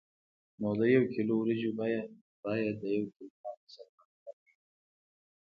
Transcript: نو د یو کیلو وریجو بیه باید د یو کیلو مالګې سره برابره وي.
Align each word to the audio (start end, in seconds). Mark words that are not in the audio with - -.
نو 0.61 0.69
د 0.79 0.81
یو 0.95 1.03
کیلو 1.13 1.33
وریجو 1.37 1.71
بیه 1.77 2.01
باید 2.43 2.75
د 2.81 2.83
یو 2.95 3.05
کیلو 3.15 3.33
مالګې 3.41 3.67
سره 3.75 3.89
برابره 3.97 4.31
وي. 4.41 4.53